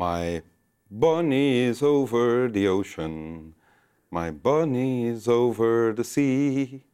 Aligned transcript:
My 0.00 0.40
bunny 0.90 1.58
is 1.58 1.82
over 1.82 2.48
the 2.48 2.66
ocean. 2.68 3.52
My 4.10 4.30
bunny 4.30 5.04
is 5.04 5.28
over 5.28 5.92
the 5.92 6.04
sea. 6.04 6.84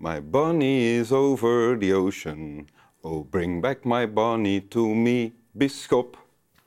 My 0.00 0.18
bunny 0.18 0.98
is 0.98 1.12
over 1.12 1.76
the 1.76 1.92
ocean. 1.92 2.66
Oh, 3.04 3.22
bring 3.22 3.60
back 3.60 3.86
my 3.86 4.06
bunny 4.06 4.60
to 4.74 4.92
me, 4.92 5.34
Bisschop. 5.56 6.16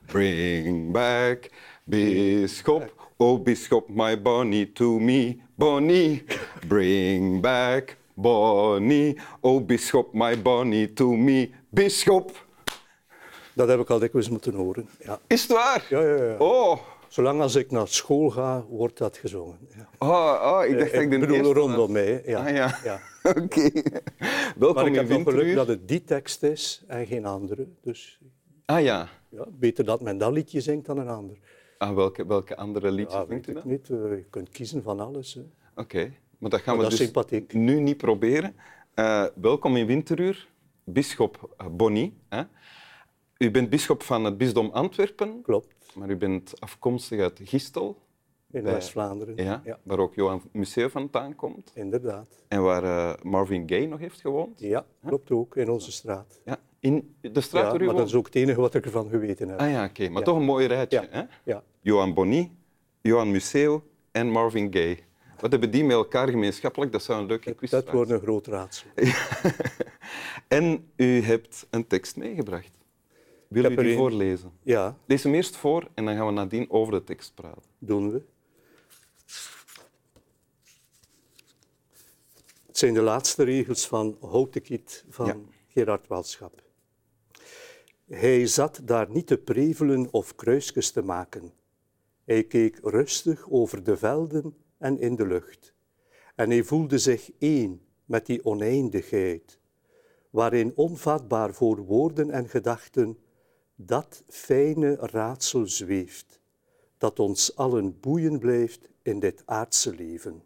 Bring 0.08 0.94
back 0.94 1.52
Bisschop. 1.84 2.88
Oh, 3.20 3.38
Bisschop, 3.38 3.90
my 3.90 4.16
bunny 4.16 4.68
to 4.68 4.98
me, 4.98 5.44
Bonnie. 5.58 6.24
Bring 6.70 7.42
back 7.42 7.98
Bonnie. 8.16 9.18
Oh, 9.44 9.60
Bisschop, 9.60 10.14
my 10.14 10.36
bunny 10.36 10.88
to 10.88 11.18
me, 11.18 11.52
Bisschop. 11.76 12.32
Dat 13.54 13.68
heb 13.68 13.80
ik 13.80 13.90
al 13.90 14.00
dikwijls 14.00 14.30
moeten 14.30 14.54
horen. 14.54 14.90
Ja. 15.00 15.20
Is 15.28 15.42
het 15.42 15.52
waar? 15.52 15.86
Ja, 15.90 16.02
ja, 16.02 16.24
ja. 16.24 16.36
Oh, 16.38 16.78
Zolang 17.08 17.42
als 17.42 17.56
ik 17.56 17.72
naar 17.72 17.88
school 17.88 18.30
ga, 18.30 18.66
wordt 18.70 18.98
dat 18.98 19.18
gezongen. 19.18 19.58
Ja. 19.76 19.90
oh, 19.98 20.54
oh 20.58 20.66
ik 20.66 20.78
dacht 20.80 20.92
dat 20.92 21.02
ik 21.02 21.12
de 21.12 21.20
bedoel 21.20 21.36
eerste 21.36 21.54
rondom 21.54 21.92
mij. 21.92 22.22
Ja. 22.26 22.40
Ah, 22.46 22.56
ja. 22.56 22.78
Ja. 22.84 23.00
Oké. 23.44 23.70
Welkom 24.56 24.76
Maar 24.76 24.86
ik 24.86 24.94
in 24.94 24.98
heb 24.98 25.10
nog 25.10 25.34
geluk 25.34 25.56
dat 25.56 25.68
het 25.68 25.88
die 25.88 26.04
tekst 26.04 26.44
is 26.44 26.84
en 26.88 27.06
geen 27.06 27.26
andere. 27.26 27.68
Dus 27.82 28.20
Ah 28.66 28.82
ja. 28.84 29.08
ja, 29.30 29.46
beter 29.60 29.86
dat 29.86 30.02
men 30.02 30.18
dat 30.18 30.32
liedje 30.32 30.62
zingt 30.62 30.86
dan 30.86 30.98
een 30.98 31.08
ander. 31.08 31.38
Ah, 31.78 31.96
welke, 31.96 32.26
welke 32.26 32.56
andere 32.56 32.92
liedjes 32.92 33.14
Ja, 33.20 33.26
zingt 33.28 33.46
weet 33.46 33.56
u 33.56 33.58
ik 33.58 33.64
dan? 33.64 33.72
niet. 33.72 33.90
Eh, 33.90 34.18
je 34.18 34.26
kunt 34.30 34.50
kiezen 34.50 34.84
van 34.84 35.00
alles. 35.00 35.40
Oké, 35.76 36.12
maar 36.38 36.50
dat 36.50 36.60
gaan 36.62 36.76
Maar 36.76 36.84
we 36.84 36.90
dat 36.90 36.98
dus 37.00 37.00
sympathiek. 37.08 37.54
nu 37.54 37.80
niet 37.80 37.98
proberen. 37.98 38.56
Eh, 38.94 39.26
welkom 39.36 39.76
in 39.78 39.86
Winteruur, 39.86 40.48
bisschop 40.84 41.54
eh, 41.58 41.66
Bonny. 41.72 42.14
Hè? 42.30 42.42
U 43.42 43.52
bent 43.52 43.70
bisschop 43.70 44.04
van 44.04 44.24
het 44.24 44.38
bisdom 44.38 44.70
Antwerpen, 44.74 45.42
Klopt, 45.42 45.76
maar 45.96 46.10
u 46.10 46.16
bent 46.18 46.54
afkomstig 46.60 47.20
uit 47.20 47.40
Gistel, 47.44 47.98
in 48.52 48.64
Bij- 48.64 48.74
West-Vlaanderen. 48.74 49.44
ja, 49.44 49.62
ja, 49.66 49.80
waar 49.84 50.00
ook 50.00 50.16
Johan 50.16 50.42
Museeuw 50.52 50.90
vandaan 50.90 51.36
komt. 51.36 51.72
inderdaad. 51.76 52.44
En 52.48 52.62
waar 52.64 52.84
eh, 52.84 53.14
Marvin 53.24 53.70
Gaye 53.70 53.88
nog 53.88 54.00
heeft 54.00 54.22
gewoond. 54.22 54.60
Ja, 54.60 54.86
klopt 55.06 55.32
ook, 55.32 55.56
in 55.56 55.70
onze 55.70 55.92
straat. 55.92 56.42
Ja, 56.46 56.58
in 56.80 57.16
de 57.22 57.42
straat 57.42 57.64
Ja, 57.64 57.72
waar 57.72 57.82
u 57.82 57.86
maar 57.86 57.96
dat 57.96 58.08
is 58.08 58.14
ook 58.16 58.26
het 58.26 58.36
enige 58.36 58.60
wat 58.62 58.74
ik 58.74 58.86
ervan 58.86 59.10
geweten 59.10 59.48
heb. 59.50 59.60
Ah 59.60 59.70
ja, 59.70 59.86
oké. 59.86 60.10
Maar 60.10 60.20
Ja. 60.20 60.26
toch 60.26 60.38
een 60.38 60.44
mooi 60.44 60.66
rijtje. 60.68 61.08
Hè? 61.10 61.22
Ja, 61.44 61.64
Johan 61.82 62.14
Bonny, 62.14 62.52
Johan 63.02 63.32
Museeuw 63.32 63.84
en 64.12 64.30
Marvin 64.30 64.74
Gaye. 64.74 64.98
Wat 65.40 65.52
hebben 65.52 65.72
die 65.72 65.84
met 65.84 65.96
elkaar 65.96 66.28
gemeenschappelijk? 66.30 66.92
Dat 66.92 67.04
zou 67.04 67.22
een 67.22 67.28
leuke 67.28 67.54
quiz 67.54 67.70
dat 67.70 67.84
zijn. 67.84 67.96
wordt 67.96 68.12
een 68.12 68.20
groot 68.20 68.48
raadsel. 68.48 68.88
En 70.48 70.92
u 70.96 71.22
hebt 71.22 71.68
een 71.70 71.88
tekst 71.88 72.16
meegebracht. 72.18 72.78
Wil 73.52 73.64
er 73.64 73.84
die 73.84 73.96
voorlezen? 73.96 74.52
Ja, 74.64 74.98
Lees 75.06 75.24
hem 75.24 75.34
eerst 75.34 75.56
voor 75.56 75.88
en 75.94 76.06
dan 76.06 76.16
gaan 76.16 76.26
we 76.26 76.32
nadien 76.32 76.70
over 76.70 76.94
de 76.94 77.04
tekst 77.04 77.34
praten. 77.36 77.62
doen 77.80 78.12
we. 78.12 78.22
Het 82.68 82.78
zijn 82.78 82.94
de 82.94 83.02
laatste 83.02 83.44
regels 83.44 83.88
van 83.88 84.18
Houtekiet 84.22 85.06
van 85.10 85.26
Ja. 85.26 85.38
Gerard 85.68 86.08
Walschap. 86.08 86.62
Hij 88.06 88.48
zat 88.48 88.82
daar 88.84 89.10
niet 89.10 89.28
te 89.28 89.38
prevelen 89.38 90.08
of 90.12 90.36
kruisjes 90.36 90.92
te 90.92 91.02
maken. 91.02 91.54
Hij 92.24 92.44
keek 92.44 92.80
rustig 92.84 93.50
over 93.50 93.84
de 93.84 93.98
velden 93.98 94.56
en 94.78 95.00
in 95.00 95.16
de 95.16 95.28
lucht. 95.28 95.74
En 96.36 96.50
hij 96.50 96.64
voelde 96.64 96.98
zich 96.98 97.32
één 97.40 97.82
met 98.06 98.26
die 98.26 98.46
oneindigheid, 98.46 99.60
waarin 100.30 100.72
onvatbaar 100.76 101.54
voor 101.54 101.78
woorden 101.86 102.32
en 102.32 102.50
gedachten 102.50 103.18
dat 103.86 104.24
fijne 104.28 104.96
raadsel 104.96 105.68
zweeft, 105.68 106.40
dat 106.98 107.20
ons 107.20 107.56
allen 107.56 108.00
boeien 108.00 108.40
blijft 108.40 108.90
in 109.02 109.20
dit 109.20 109.44
aardse 109.46 109.96
leven. 109.96 110.44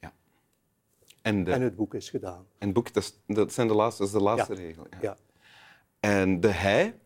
Ja. 0.00 0.14
En, 1.22 1.44
de, 1.44 1.50
En 1.50 1.56
en, 1.56 1.62
het 1.62 1.76
boek 1.76 1.94
is 1.94 2.10
gedaan. 2.10 2.46
het 2.58 2.72
boek, 2.72 2.92
dat, 2.92 3.02
is, 3.02 3.20
dat 3.36 3.52
zijn 3.52 3.68
de 3.68 3.74
laatste, 3.74 4.02
dat 4.02 4.12
is 4.12 4.18
de 4.18 4.24
laatste 4.24 4.54
Ja. 4.54 4.60
regel. 4.60 4.86
Ja. 4.90 4.98
Ja, 5.00 5.16
En 6.00 6.40
de 6.40 6.48
hij, 6.48 6.98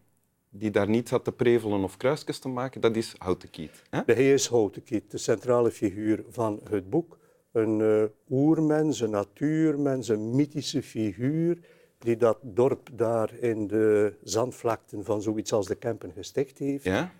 die 0.50 0.70
daar 0.70 0.88
niet 0.88 1.08
zat 1.08 1.24
te 1.24 1.32
prevelen 1.32 1.82
of 1.84 1.96
kruisjes 1.96 2.38
te 2.38 2.48
maken, 2.48 2.80
dat 2.80 2.96
is 2.96 3.14
Houtekiet. 3.18 3.82
Hè? 3.90 4.02
de 4.06 4.12
hij 4.12 4.32
is 4.32 4.46
Houtekiet, 4.46 5.10
de 5.10 5.18
centrale 5.18 5.70
figuur 5.70 6.24
van 6.28 6.60
het 6.70 6.90
boek. 6.90 7.18
Een 7.52 7.80
eh, 7.80 8.04
oermens, 8.30 9.00
een 9.00 9.10
natuurmens, 9.10 10.08
een 10.08 10.34
mythische 10.36 10.82
figuur 10.82 11.58
die 12.02 12.16
dat 12.16 12.38
dorp 12.40 12.88
daar 12.92 13.34
in 13.40 13.66
de 13.66 14.14
zandvlakten 14.22 15.04
van 15.04 15.22
zoiets 15.22 15.52
als 15.52 15.66
de 15.66 15.74
Kempen 15.74 16.12
gesticht 16.12 16.58
heeft. 16.58 16.84
Ja? 16.84 17.12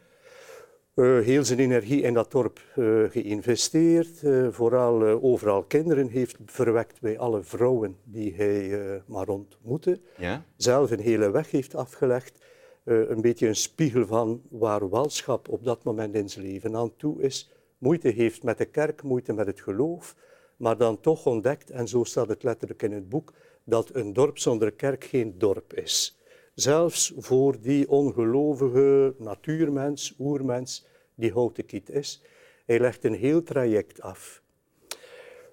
Eh, 0.95 1.05
heel 1.05 1.45
zijn 1.45 1.59
energie 1.59 2.03
in 2.03 2.15
dat 2.15 2.31
dorp 2.31 2.61
eh, 2.75 3.03
geïnvesteerd. 3.09 4.23
eh, 4.23 4.49
vooral 4.51 5.03
overal 5.03 5.63
kinderen 5.63 6.09
heeft 6.09 6.37
verwekt 6.45 7.01
bij 7.01 7.19
alle 7.19 7.43
vrouwen 7.43 7.97
die 8.05 8.35
hij 8.35 9.03
maar 9.07 9.29
ontmoette. 9.29 10.01
Ja? 10.17 10.45
Zelf 10.57 10.91
een 10.91 11.01
hele 11.01 11.31
weg 11.31 11.51
heeft 11.51 11.75
afgelegd. 11.75 12.41
een 12.85 13.21
beetje 13.21 13.49
een 13.49 13.57
spiegel 13.57 14.07
van 14.07 14.43
waar 14.51 14.89
Walschap 14.89 15.49
op 15.49 15.65
dat 15.65 15.85
moment 15.85 16.15
in 16.15 16.29
zijn 16.29 16.45
leven 16.45 16.77
aan 16.77 16.97
toe 16.97 17.23
is. 17.23 17.51
Moeite 17.79 18.09
heeft 18.09 18.43
met 18.43 18.59
de 18.59 18.65
kerk, 18.65 19.03
moeite 19.03 19.33
met 19.33 19.47
het 19.47 19.61
geloof. 19.61 20.17
Maar 20.57 20.77
dan 20.77 21.01
toch 21.01 21.27
ontdekt, 21.27 21.71
en 21.71 21.89
zo 21.89 22.05
staat 22.05 22.29
het 22.29 22.43
letterlijk 22.43 22.83
in 22.83 22.93
het 22.93 23.09
boek, 23.09 23.33
dat 23.65 23.95
een 23.95 24.13
dorp 24.13 24.39
zonder 24.39 24.73
kerk 24.73 25.05
geen 25.05 25.35
dorp 25.39 25.75
is. 25.75 26.21
Zelfs 26.55 27.13
voor 27.17 27.61
die 27.61 27.89
ongelovige 27.89 29.15
natuurmens, 29.19 30.15
oermens, 30.19 30.87
die 31.15 31.33
Houtekiet 31.33 31.89
is. 31.91 32.23
Hij 32.67 32.81
legt 32.81 33.05
een 33.05 33.15
heel 33.15 33.43
traject 33.43 34.01
af. 34.01 34.43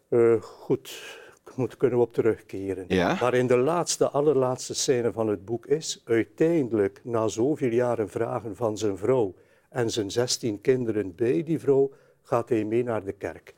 Eh, 0.09 0.41
goed, 0.41 1.17
moet 1.55 1.77
kunnen 1.77 1.97
we 1.97 2.03
op 2.03 2.13
terugkeren. 2.13 2.85
Ja. 2.87 3.17
Maar 3.21 3.33
in 3.33 3.47
de 3.47 3.57
laatste, 3.57 4.09
allerlaatste 4.09 4.73
scène 4.73 5.11
van 5.11 5.27
het 5.27 5.45
boek 5.45 5.65
is, 5.65 6.01
uiteindelijk, 6.05 7.01
na 7.03 7.27
zoveel 7.27 7.71
jaren 7.71 8.09
vragen 8.09 8.55
van 8.55 8.77
zijn 8.77 8.97
vrouw 8.97 9.33
en 9.69 9.89
zijn 9.89 10.11
zestien 10.11 10.61
kinderen 10.61 11.15
bij 11.15 11.43
die 11.43 11.59
vrouw, 11.59 11.91
gaat 12.23 12.49
hij 12.49 12.63
mee 12.63 12.83
naar 12.83 13.03
de 13.03 13.11
kerk. 13.11 13.53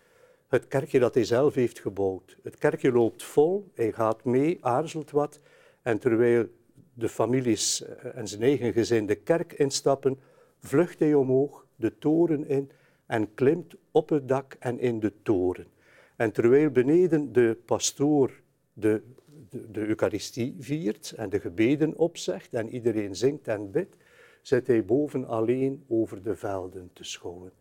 Het 0.51 0.67
kerkje 0.67 0.99
dat 0.99 1.13
hij 1.13 1.23
zelf 1.23 1.53
heeft 1.53 1.79
gebouwd. 1.79 2.37
Het 2.43 2.57
kerkje 2.57 2.91
loopt 2.91 3.23
vol, 3.23 3.71
hij 3.73 3.91
gaat 3.91 4.23
mee, 4.23 4.57
aarzelt 4.61 5.11
wat. 5.11 5.39
En 5.81 5.99
terwijl 5.99 6.47
de 6.93 7.09
families 7.09 7.83
eh, 7.83 8.17
en 8.17 8.27
zijn 8.27 8.41
eigen 8.41 8.73
gezin 8.73 9.05
de 9.05 9.15
kerk 9.15 9.53
instappen, 9.53 10.19
vlucht 10.59 10.99
hij 10.99 11.13
omhoog, 11.13 11.65
de 11.75 11.97
toren 11.97 12.47
in 12.47 12.71
en 13.05 13.33
klimt 13.33 13.75
op 13.91 14.09
het 14.09 14.27
dak 14.27 14.55
en 14.59 14.79
in 14.79 14.99
de 14.99 15.13
toren. 15.21 15.67
En 16.15 16.31
terwijl 16.31 16.69
beneden 16.69 17.33
de 17.33 17.57
pastoor 17.65 18.31
de, 18.73 19.01
de, 19.49 19.71
de 19.71 19.87
Eucharistie 19.87 20.55
viert 20.59 21.13
en 21.17 21.29
de 21.29 21.39
gebeden 21.39 21.97
opzegt 21.97 22.53
en 22.53 22.69
iedereen 22.69 23.15
zingt 23.15 23.47
en 23.47 23.71
bidt, 23.71 23.97
zit 24.41 24.67
hij 24.67 24.85
boven 24.85 25.27
alleen 25.27 25.85
over 25.87 26.23
de 26.23 26.35
velden 26.35 26.89
te 26.93 27.03
schouwen. 27.03 27.51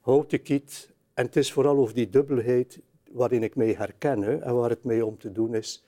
Houd 0.00 0.30
de 0.30 0.38
kiet, 0.38 0.96
en 1.18 1.24
het 1.24 1.36
is 1.36 1.52
vooral 1.52 1.76
over 1.76 1.94
die 1.94 2.10
dubbelheid 2.10 2.80
waarin 3.12 3.42
ik 3.42 3.56
mij 3.56 3.72
herken 3.72 4.22
hè, 4.22 4.36
en 4.36 4.54
waar 4.54 4.70
het 4.70 4.84
mij 4.84 5.00
om 5.00 5.18
te 5.18 5.32
doen 5.32 5.54
is. 5.54 5.84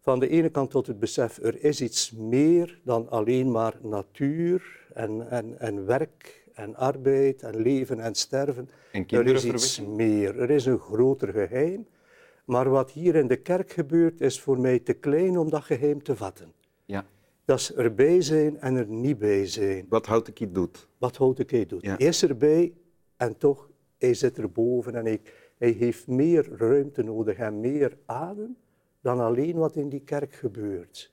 Van 0.00 0.20
de 0.20 0.28
ene 0.28 0.48
kant 0.48 0.70
tot 0.70 0.86
het 0.86 0.98
besef, 0.98 1.38
er 1.42 1.64
is 1.64 1.80
iets 1.80 2.10
meer 2.10 2.80
dan 2.84 3.10
alleen 3.10 3.50
maar 3.50 3.74
natuur 3.82 4.86
en, 4.94 5.30
en, 5.30 5.60
en 5.60 5.86
werk 5.86 6.44
en 6.54 6.76
arbeid 6.76 7.42
en 7.42 7.56
leven 7.56 8.00
en 8.00 8.14
sterven. 8.14 8.68
En 8.92 9.06
er 9.08 9.26
is 9.26 9.44
iets 9.44 9.80
meer, 9.80 10.38
er 10.40 10.50
is 10.50 10.66
een 10.66 10.78
groter 10.78 11.28
geheim. 11.32 11.86
Maar 12.44 12.70
wat 12.70 12.90
hier 12.90 13.14
in 13.14 13.26
de 13.26 13.36
kerk 13.36 13.72
gebeurt, 13.72 14.20
is 14.20 14.40
voor 14.40 14.60
mij 14.60 14.78
te 14.78 14.92
klein 14.92 15.38
om 15.38 15.50
dat 15.50 15.62
geheim 15.62 16.02
te 16.02 16.16
vatten. 16.16 16.52
ja. 16.84 17.04
Dat 17.44 17.58
is 17.58 17.74
erbij 17.74 18.20
zijn 18.20 18.60
en 18.60 18.76
er 18.76 18.86
niet 18.86 19.18
bij 19.18 19.46
zijn. 19.46 19.86
Wat 19.88 20.06
Houtekiet 20.06 20.54
doet. 20.54 20.88
Wat 20.98 21.16
Houtekiet 21.16 21.68
doet. 21.68 21.82
Ja. 21.82 21.96
Hij 21.96 22.06
is 22.06 22.22
erbij 22.22 22.72
en 23.16 23.36
toch, 23.38 23.68
hij 24.02 24.14
zit 24.14 24.38
erboven 24.38 24.94
en 24.94 25.04
hij, 25.04 25.20
hij 25.58 25.70
heeft 25.70 26.06
meer 26.06 26.48
ruimte 26.56 27.02
nodig 27.02 27.36
en 27.36 27.60
meer 27.60 27.96
adem 28.06 28.56
dan 29.00 29.20
alleen 29.20 29.56
wat 29.56 29.76
in 29.76 29.88
die 29.88 30.02
kerk 30.04 30.32
gebeurt. 30.32 31.12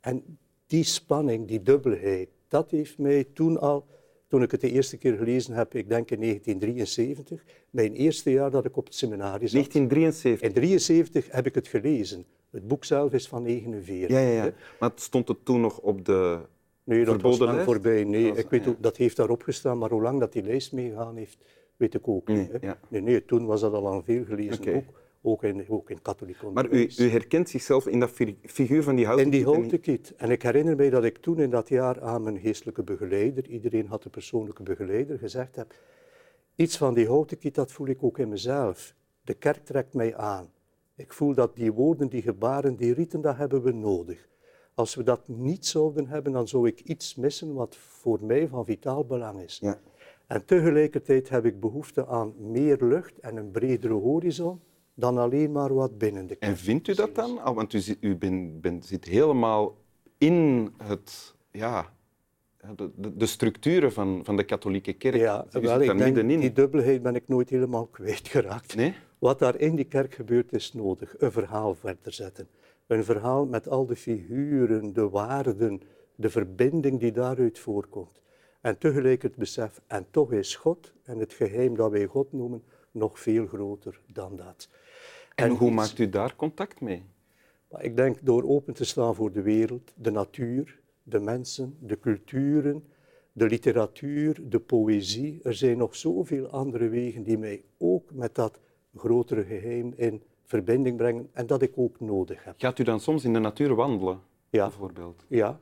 En 0.00 0.38
die 0.66 0.84
spanning, 0.84 1.48
die 1.48 1.62
dubbelheid, 1.62 2.28
dat 2.48 2.70
heeft 2.70 2.98
mij 2.98 3.24
toen 3.32 3.60
al, 3.60 3.86
toen 4.28 4.42
ik 4.42 4.50
het 4.50 4.60
de 4.60 4.70
eerste 4.70 4.96
keer 4.96 5.16
gelezen 5.16 5.54
heb, 5.54 5.74
ik 5.74 5.88
denk 5.88 6.10
in 6.10 6.20
1973, 6.20 7.44
mijn 7.70 7.94
eerste 7.94 8.30
jaar 8.30 8.50
dat 8.50 8.64
ik 8.64 8.76
op 8.76 8.84
het 8.84 8.94
seminarie 8.94 9.48
zat. 9.48 9.72
1973. 9.72 10.48
In 10.48 10.54
1973 10.54 11.34
heb 11.34 11.46
ik 11.46 11.54
het 11.54 11.68
gelezen. 11.68 12.24
Het 12.50 12.68
boek 12.68 12.84
zelf 12.84 13.12
is 13.12 13.28
van 13.28 13.42
49. 13.42 14.16
Ja, 14.16 14.22
ja, 14.22 14.44
ja. 14.44 14.52
Maar 14.80 14.90
het 14.90 15.00
stond 15.00 15.28
het 15.28 15.44
toen 15.44 15.60
nog 15.60 15.78
op 15.78 16.04
de 16.04 16.40
Nee, 16.84 17.04
dat 17.04 17.22
was 17.22 17.38
lang 17.38 17.60
voorbij. 17.60 18.04
Nee, 18.04 18.28
was- 18.28 18.38
ik 18.38 18.50
weet 18.50 18.66
ook, 18.66 18.82
dat 18.82 18.96
heeft 18.96 19.16
daarop 19.16 19.42
gestaan, 19.42 19.78
maar 19.78 19.90
hoe 19.90 20.02
lang 20.02 20.20
dat 20.20 20.32
die 20.32 20.42
lijst 20.42 20.72
meegegaan 20.72 21.16
heeft, 21.16 21.38
weet 21.76 21.94
ik 21.94 22.08
ook 22.08 22.28
niet. 22.28 22.50
Nee, 22.52 22.60
ja. 22.60 22.78
Nee, 22.88 23.00
nee, 23.00 23.24
toen 23.24 23.46
was 23.46 23.60
dat 23.60 23.72
al 23.72 23.92
een 23.92 24.04
veel 24.04 24.24
gelezen 24.24 24.72
boek. 24.72 24.84
ook 25.22 25.42
in, 25.44 25.64
ook 25.68 25.90
in 25.90 26.02
katholiek 26.02 26.36
Maar 26.42 26.44
u, 26.44 26.48
onderwijs. 26.48 26.98
u 26.98 27.08
herkent 27.08 27.48
zichzelf 27.48 27.86
in 27.86 28.00
dat 28.00 28.10
fi- 28.10 28.38
figuur 28.42 28.82
van 28.82 28.94
die 28.96 29.04
houten 29.06 29.24
In 29.26 29.30
die 29.32 29.44
houten 29.44 29.80
kiet. 29.80 30.14
En 30.16 30.30
ik 30.30 30.42
herinner 30.42 30.76
mij 30.76 30.90
dat 30.90 31.04
ik 31.04 31.18
toen 31.18 31.38
in 31.38 31.50
dat 31.50 31.68
jaar 31.68 32.00
aan 32.00 32.22
mijn 32.22 32.38
geestelijke 32.40 32.82
begeleider, 32.82 33.46
iedereen 33.48 33.86
had 33.86 34.04
een 34.04 34.10
persoonlijke 34.10 34.62
begeleider, 34.62 35.18
gezegd 35.18 35.56
heb, 35.56 35.74
iets 36.56 36.76
van 36.76 36.94
die 36.94 37.06
houten 37.06 37.38
kiet, 37.38 37.54
dat 37.54 37.72
voel 37.72 37.86
ik 37.86 38.02
ook 38.02 38.18
in 38.18 38.28
mezelf. 38.28 38.94
De 39.22 39.34
kerk 39.34 39.64
trekt 39.64 39.94
mij 39.94 40.16
aan. 40.16 40.52
Ik 40.96 41.12
voel 41.12 41.34
dat 41.34 41.56
die 41.56 41.72
woorden, 41.72 42.08
die 42.08 42.22
gebaren, 42.22 42.76
die 42.76 42.94
rieten, 42.94 43.20
dat 43.20 43.36
hebben 43.36 43.62
we 43.62 43.72
nodig. 43.72 44.28
Als 44.74 44.94
we 44.94 45.02
dat 45.02 45.28
niet 45.28 45.66
zouden 45.66 46.06
hebben, 46.06 46.32
dan 46.32 46.48
zou 46.48 46.66
ik 46.68 46.80
iets 46.80 47.14
missen 47.14 47.54
wat 47.54 47.76
voor 47.76 48.18
mij 48.24 48.48
van 48.48 48.64
vitaal 48.64 49.04
belang 49.06 49.40
is. 49.42 49.58
Ja. 49.62 49.78
En 50.26 50.44
tegelijkertijd 50.44 51.28
heb 51.28 51.44
ik 51.44 51.60
behoefte 51.60 52.06
aan 52.06 52.34
meer 52.38 52.76
lucht 52.80 53.18
en 53.18 53.36
een 53.36 53.50
bredere 53.50 53.94
horizon 53.94 54.60
dan 54.94 55.18
alleen 55.18 55.52
maar 55.52 55.74
wat 55.74 55.98
binnen 55.98 56.26
de 56.26 56.36
kerk. 56.36 56.52
En 56.52 56.58
vindt 56.58 56.88
u 56.88 56.94
dat 56.94 57.14
dan? 57.14 57.42
Ah, 57.42 57.54
Want 57.54 57.72
u, 57.72 57.78
zit, 57.78 57.96
u 58.00 58.16
bent, 58.16 58.60
bent- 58.60 58.86
zit 58.86 59.04
helemaal 59.04 59.76
in 60.18 60.70
het, 60.82 61.34
ja, 61.50 61.92
de, 62.76 62.90
de, 62.96 63.16
de 63.16 63.26
structuren 63.26 63.92
van, 63.92 64.20
van 64.24 64.36
de 64.36 64.44
katholieke 64.44 64.92
kerk. 64.92 65.14
Ja, 65.16 65.40
u 65.44 65.50
zit 65.50 65.62
wel, 65.62 65.78
daar 65.78 65.82
ik 66.06 66.14
denk, 66.14 66.40
die 66.40 66.52
dubbelheid 66.52 67.02
ben 67.02 67.14
ik 67.14 67.28
nooit 67.28 67.50
helemaal 67.50 67.86
kwijtgeraakt. 67.86 68.76
Nee? 68.76 68.94
Wat 69.18 69.38
daar 69.38 69.58
in 69.60 69.74
die 69.76 69.84
kerk 69.84 70.14
gebeurt 70.14 70.52
is 70.52 70.72
nodig. 70.72 71.14
Een 71.18 71.32
verhaal 71.32 71.74
verder 71.74 72.12
zetten. 72.12 72.48
Een 72.86 73.04
verhaal 73.04 73.46
met 73.46 73.68
al 73.68 73.86
de 73.86 73.96
figuren, 73.96 74.92
de 74.92 75.08
waarden, 75.08 75.80
de 76.14 76.30
verbinding 76.30 77.00
die 77.00 77.12
daaruit 77.12 77.58
voorkomt. 77.58 78.20
En 78.64 78.78
tegelijk 78.78 79.22
het 79.22 79.36
besef, 79.36 79.80
en 79.86 80.06
toch 80.10 80.32
is 80.32 80.56
God 80.56 80.92
en 81.02 81.18
het 81.18 81.32
geheim 81.32 81.76
dat 81.76 81.90
wij 81.90 82.06
God 82.06 82.32
noemen 82.32 82.62
nog 82.90 83.20
veel 83.20 83.46
groter 83.46 84.00
dan 84.12 84.36
dat. 84.36 84.68
En, 85.34 85.50
hoe 85.50 85.66
iets- 85.66 85.76
maakt 85.76 85.98
u 85.98 86.08
daar 86.08 86.36
contact 86.36 86.80
mee? 86.80 87.02
ik 87.78 87.96
denk 87.96 88.18
door 88.22 88.42
open 88.48 88.74
te 88.74 88.84
staan 88.84 89.14
voor 89.14 89.32
de 89.32 89.42
wereld, 89.42 89.92
de 89.96 90.10
natuur, 90.10 90.78
de 91.02 91.18
mensen, 91.20 91.76
de 91.80 91.98
culturen, 91.98 92.84
de 93.32 93.46
literatuur, 93.46 94.40
de 94.48 94.60
poëzie. 94.60 95.40
Er 95.42 95.54
zijn 95.54 95.76
nog 95.78 95.96
zoveel 95.96 96.46
andere 96.46 96.88
wegen 96.88 97.22
die 97.22 97.38
mij 97.38 97.64
ook 97.78 98.12
met 98.12 98.34
dat 98.34 98.60
grotere 98.96 99.44
geheim 99.44 99.92
in 99.96 100.22
verbinding 100.44 100.96
brengen 100.96 101.28
en 101.32 101.46
dat 101.46 101.62
ik 101.62 101.72
ook 101.74 102.00
nodig 102.00 102.44
heb. 102.44 102.54
Gaat 102.58 102.78
u 102.78 102.82
dan 102.84 103.00
soms 103.00 103.24
in 103.24 103.32
de 103.32 103.38
natuur 103.38 103.74
wandelen, 103.74 104.20
Ja. 104.50 104.66
bijvoorbeeld? 104.68 105.24
Ja, 105.28 105.60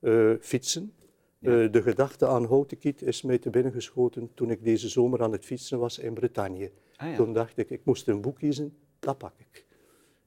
eh, 0.00 0.32
fietsen. 0.40 0.92
Eh, 1.40 1.72
de 1.72 1.82
gedachte 1.82 2.26
aan 2.26 2.44
Houtenkiet 2.44 3.02
is 3.02 3.22
mij 3.22 3.38
te 3.38 3.50
binnen 3.50 3.72
geschoten 3.72 4.30
toen 4.34 4.50
ik 4.50 4.64
deze 4.64 4.88
zomer 4.88 5.22
aan 5.22 5.32
het 5.32 5.44
fietsen 5.44 5.78
was 5.78 5.98
in 5.98 6.14
Bretagne. 6.14 6.70
Ah, 6.96 7.08
ja. 7.08 7.16
Toen 7.16 7.32
dacht 7.32 7.58
ik, 7.58 7.70
ik 7.70 7.80
moest 7.84 8.08
een 8.08 8.20
boek 8.20 8.36
kiezen, 8.38 8.76
dat 8.98 9.18
pak 9.18 9.34
ik. 9.38 9.66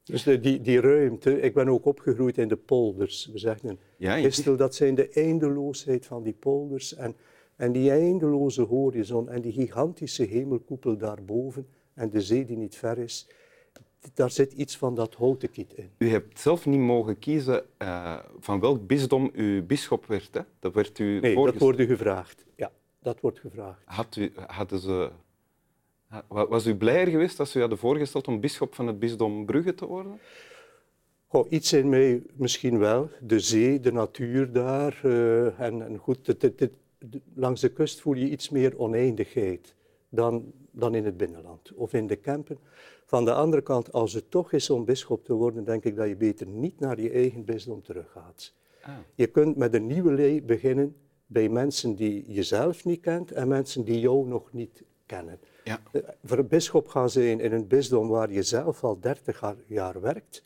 Dus 0.04 0.22
de- 0.22 0.40
die, 0.40 0.60
die 0.60 0.80
ruimte, 0.80 1.40
ik 1.40 1.54
ben 1.54 1.68
ook 1.68 1.84
opgegroeid 1.84 2.38
in 2.38 2.48
de 2.48 2.56
polders. 2.56 3.26
We 3.32 3.38
zeggen, 3.38 3.78
Ja, 3.98 4.14
je- 4.14 4.56
dat 4.56 4.74
zijn 4.74 4.94
de 4.94 5.08
eindeloosheid 5.08 6.06
van 6.06 6.22
die 6.22 6.32
polders 6.32 6.94
en, 6.94 7.14
en 7.56 7.72
die 7.72 7.90
eindeloze 7.90 8.62
horizon 8.62 9.28
en 9.28 9.40
die 9.40 9.52
gigantische 9.52 10.22
hemelkoepel 10.22 10.96
daarboven 10.96 11.66
en 11.94 12.10
de 12.10 12.20
zee 12.20 12.44
die 12.44 12.56
niet 12.56 12.76
ver 12.76 12.98
is. 12.98 13.28
Daar 14.14 14.30
zit 14.30 14.52
iets 14.52 14.76
van 14.76 14.94
dat 14.94 15.14
Houtenkiet 15.14 15.72
in. 15.74 15.90
U 15.98 16.08
hebt 16.08 16.40
zelf 16.40 16.66
niet 16.66 16.80
mogen 16.80 17.18
kiezen 17.18 17.64
eh, 17.76 18.18
van 18.38 18.60
welk 18.60 18.86
bisdom 18.86 19.30
u 19.34 19.62
bisschop 19.62 20.06
werd. 20.06 20.34
Hè? 20.34 20.40
Dat 20.58 20.74
werd 20.74 20.98
u 20.98 21.20
Nee, 21.20 21.34
dat 21.34 21.56
wordt 21.58 21.78
u 21.80 21.86
gevraagd. 21.86 22.44
Ja, 22.56 22.70
dat 23.02 23.20
wordt 23.20 23.38
gevraagd. 23.40 23.80
Had 23.84 24.16
u, 24.16 24.32
hadden 24.46 24.78
ze, 24.78 25.10
wa- 26.28 26.46
was 26.48 26.66
u 26.66 26.74
blijer 26.76 27.06
geweest 27.06 27.40
als 27.40 27.56
u 27.56 27.60
hadden 27.60 27.78
voorgesteld 27.78 28.28
om 28.28 28.40
bisschop 28.40 28.74
van 28.74 28.86
het 28.86 28.98
bisdom 28.98 29.46
Brugge 29.46 29.74
te 29.74 29.86
worden? 29.86 30.18
Goh, 31.26 31.46
iets 31.50 31.72
in 31.72 31.88
mij 31.88 32.22
misschien 32.34 32.78
wel. 32.78 33.08
De 33.20 33.40
zee, 33.40 33.80
de 33.80 33.92
natuur 33.92 34.52
daar. 34.52 35.00
eh, 35.02 35.60
en, 35.60 35.82
en 35.82 35.96
goed, 35.98 36.40
de- 36.40 36.70
langs 37.34 37.60
de 37.60 37.68
kust 37.68 38.00
voel 38.00 38.14
je 38.14 38.30
iets 38.30 38.48
meer 38.50 38.78
oneindigheid 38.78 39.74
dan, 40.14 40.52
dan 40.70 40.94
in 40.94 41.04
het 41.04 41.16
binnenland 41.16 41.72
of 41.74 41.92
in 41.92 42.06
de 42.06 42.16
Kempen. 42.16 42.58
Van 43.06 43.24
de 43.24 43.32
andere 43.34 43.62
kant, 43.62 43.92
als 43.92 44.12
het 44.12 44.30
toch 44.30 44.52
is 44.52 44.70
om 44.70 44.84
bisschop 44.84 45.24
te 45.24 45.32
worden, 45.32 45.64
denk 45.64 45.84
ik 45.84 45.96
dat 45.96 46.08
je 46.08 46.16
beter 46.16 46.46
niet 46.46 46.80
naar 46.80 47.00
je 47.00 47.10
eigen 47.10 47.44
bisdom 47.44 47.82
teruggaat. 47.82 48.52
Ah. 48.82 48.90
Je 49.14 49.26
kunt 49.26 49.56
met 49.56 49.74
een 49.74 49.86
nieuwe 49.86 50.12
lei 50.12 50.42
beginnen 50.42 50.96
bij 51.26 51.48
mensen 51.48 51.94
die 51.94 52.24
je 52.32 52.42
zelf 52.42 52.84
niet 52.84 53.00
kent 53.00 53.32
en 53.32 53.48
mensen 53.48 53.84
die 53.84 54.00
jou 54.00 54.26
nog 54.28 54.52
niet 54.52 54.82
kennen. 55.06 55.38
Ja. 55.64 55.80
Eh, 55.92 56.00
Voor 56.24 56.38
een 56.38 56.48
bisschop 56.48 56.88
gaan 56.88 57.10
zijn 57.10 57.40
in 57.40 57.52
een 57.52 57.66
bisdom 57.66 58.08
waar 58.08 58.32
je 58.32 58.42
zelf 58.42 58.84
al 58.84 59.00
30 59.00 59.54
jaar- 59.66 60.00
werkt, 60.00 60.42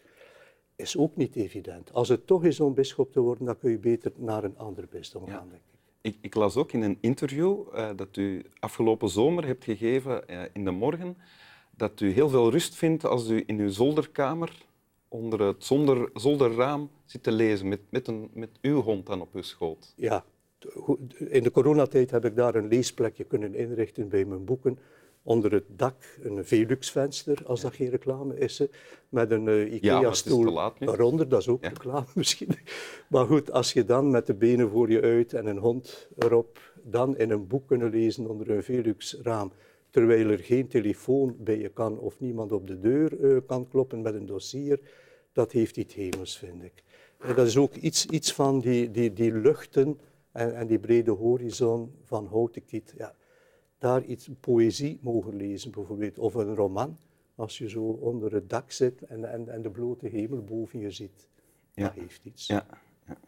is 0.76 0.96
ook 0.96 1.16
niet 1.16 1.36
evident. 1.36 1.92
Als 1.92 2.08
het 2.08 2.26
toch 2.26 2.44
is 2.44 2.60
om 2.60 2.74
bisschop 2.74 3.12
te 3.12 3.20
worden, 3.20 3.46
dan 3.46 3.58
kun 3.58 3.70
je 3.70 3.78
beter 3.78 4.12
naar 4.16 4.44
een 4.44 4.58
ander 4.58 4.86
bisdom 4.90 5.26
Ja. 5.26 5.32
gaan, 5.32 5.48
denk 5.48 5.62
ik. 5.72 5.77
Ik, 6.00 6.18
ik 6.20 6.34
las 6.34 6.56
ook 6.56 6.72
in 6.72 6.82
een 6.82 6.98
interview 7.00 7.60
eh, 7.72 7.90
dat 7.96 8.16
u 8.16 8.44
afgelopen 8.58 9.08
zomer 9.08 9.46
hebt 9.46 9.64
gegeven 9.64 10.28
eh, 10.28 10.42
in 10.52 10.64
de 10.64 10.70
morgen, 10.70 11.16
dat 11.76 12.00
u 12.00 12.10
heel 12.10 12.28
veel 12.28 12.50
rust 12.50 12.74
vindt 12.74 13.04
als 13.04 13.28
u 13.28 13.42
in 13.46 13.58
uw 13.58 13.68
zolderkamer 13.68 14.66
onder 15.08 15.40
het 15.40 15.64
zolderraam 16.14 16.90
zit 17.04 17.22
te 17.22 17.32
lezen 17.32 17.68
met, 17.68 17.80
met, 17.90 18.08
een, 18.08 18.30
met 18.32 18.50
uw 18.60 18.80
hond 18.80 19.06
dan 19.06 19.20
op 19.20 19.34
uw 19.34 19.42
schoot. 19.42 19.92
Ja, 19.96 20.24
in 21.18 21.42
de 21.42 21.50
coronatijd 21.50 22.10
heb 22.10 22.24
ik 22.24 22.36
daar 22.36 22.54
een 22.54 22.68
leesplekje 22.68 23.24
kunnen 23.24 23.54
inrichten 23.54 24.08
bij 24.08 24.24
mijn 24.24 24.44
boeken. 24.44 24.78
Onder 25.22 25.52
het 25.52 25.64
dak 25.68 26.18
een 26.22 26.44
Velux-venster, 26.44 27.38
als 27.46 27.60
dat 27.60 27.74
geen 27.74 27.90
reclame 27.90 28.38
is, 28.38 28.62
met 29.08 29.30
een 29.30 29.48
eh, 29.48 29.72
IKEA-stoel 29.72 30.72
eronder. 30.78 31.28
Dat 31.28 31.40
is 31.40 31.48
ook 31.48 31.62
Ja. 31.62 31.68
reclame 31.68 32.06
misschien. 32.14 32.48
Maar 33.08 33.26
goed, 33.26 33.50
als 33.52 33.72
je 33.72 33.84
dan 33.84 34.10
met 34.10 34.26
de 34.26 34.34
benen 34.34 34.70
voor 34.70 34.90
je 34.90 35.00
uit 35.00 35.32
en 35.32 35.46
een 35.46 35.58
hond 35.58 36.08
erop, 36.18 36.72
dan 36.82 37.16
in 37.16 37.30
een 37.30 37.46
boek 37.46 37.66
kunnen 37.68 37.90
lezen 37.90 38.26
onder 38.26 38.50
een 38.50 38.62
Velux-raam, 38.62 39.52
terwijl 39.90 40.28
er 40.30 40.38
geen 40.38 40.68
telefoon 40.68 41.36
bij 41.38 41.58
je 41.58 41.68
kan 41.68 41.98
of 41.98 42.20
niemand 42.20 42.52
op 42.52 42.66
de 42.66 42.80
deur 42.80 43.24
eh, 43.24 43.36
kan 43.46 43.68
kloppen 43.68 44.02
met 44.02 44.14
een 44.14 44.26
dossier, 44.26 44.80
dat 45.32 45.52
heeft 45.52 45.76
iets 45.76 45.94
hemels, 45.94 46.38
vind 46.38 46.62
ik. 46.62 46.82
En 47.18 47.34
dat 47.34 47.46
is 47.46 47.56
ook 47.56 47.74
iets, 47.74 48.06
iets 48.06 48.32
van 48.32 48.60
die, 48.60 48.90
die, 48.90 49.12
die 49.12 49.32
luchten 49.32 49.98
en, 50.32 50.54
en 50.56 50.66
die 50.66 50.78
brede 50.78 51.10
horizon 51.10 51.92
van 52.04 52.26
Houtenkiet. 52.26 52.94
Ja, 52.96 53.14
daar 53.78 54.04
iets 54.04 54.28
poëzie 54.40 54.98
mogen 55.02 55.36
lezen 55.36 55.70
bijvoorbeeld, 55.70 56.18
of 56.18 56.34
een 56.34 56.54
roman, 56.54 56.98
als 57.34 57.58
je 57.58 57.68
zo 57.68 57.82
onder 57.82 58.32
het 58.32 58.50
dak 58.50 58.70
zit 58.70 59.02
en, 59.02 59.32
en, 59.32 59.48
en 59.48 59.62
de 59.62 59.70
blote 59.70 60.08
hemel 60.08 60.42
boven 60.42 60.78
je 60.78 60.90
ziet. 60.90 61.28
Ja. 61.72 61.84
Dat 61.84 61.92
heeft 61.92 62.24
iets. 62.24 62.46
Ja, 62.46 62.66
ja. 63.06 63.18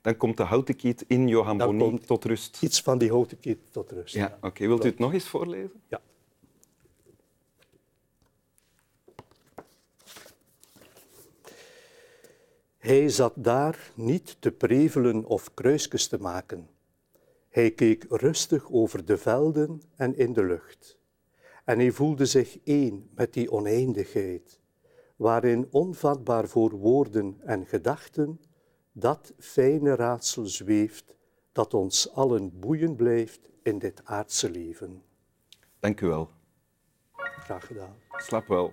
Dan 0.00 0.16
komt 0.16 0.36
de 0.36 0.42
houten 0.42 0.76
kiet 0.76 1.04
in 1.06 1.28
Johan 1.28 1.58
Dan 1.58 1.78
Bonny 1.78 1.98
tot 1.98 2.24
rust. 2.24 2.62
Iets 2.62 2.82
van 2.82 2.98
die 2.98 3.10
Houtenkiet 3.10 3.72
tot 3.72 3.90
rust. 3.90 4.14
Ja, 4.14 4.38
oké. 4.40 4.66
Wilt 4.66 4.84
u 4.84 4.88
het 4.88 4.98
nog 4.98 5.12
eens 5.12 5.28
voorlezen? 5.28 5.82
Ja. 5.88 6.00
Hij 12.76 13.08
zat 13.08 13.32
daar 13.36 13.92
niet 13.94 14.36
te 14.38 14.50
prevelen 14.52 15.24
of 15.24 15.54
kruisjes 15.54 16.08
te 16.08 16.18
maken. 16.18 16.68
Hij 17.56 17.70
keek 17.70 18.04
rustig 18.08 18.70
over 18.70 19.04
de 19.04 19.18
velden 19.18 19.82
en 19.94 20.16
in 20.16 20.32
de 20.32 20.44
lucht. 20.44 20.98
En 21.64 21.78
hij 21.78 21.90
voelde 21.90 22.26
zich 22.26 22.58
één 22.64 23.10
met 23.14 23.32
die 23.32 23.50
oneindigheid, 23.50 24.60
waarin 25.16 25.68
onvatbaar 25.70 26.48
voor 26.48 26.70
woorden 26.70 27.40
en 27.44 27.66
gedachten 27.66 28.40
dat 28.92 29.32
fijne 29.38 29.94
raadsel 29.94 30.46
zweeft 30.46 31.16
dat 31.52 31.74
ons 31.74 32.12
allen 32.12 32.58
boeien 32.58 32.96
blijft 32.96 33.48
in 33.62 33.78
dit 33.78 34.00
aardse 34.04 34.50
leven. 34.50 35.02
Dank 35.78 36.00
u 36.00 36.06
wel. 36.06 36.30
Graag 37.14 37.66
gedaan. 37.66 37.96
Slaap 38.16 38.46
wel. 38.46 38.72